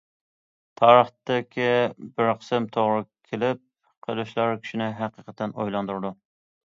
تارىختىكى 0.81 1.67
بىر 2.21 2.31
قىسىم 2.39 2.65
توغرا 2.77 3.03
كېلىپ 3.29 3.61
قېلىشلار 4.07 4.57
كىشىنى 4.65 4.89
ھەقىقەتەن 5.03 5.55
ئويلاندۇرىدۇ. 5.59 6.13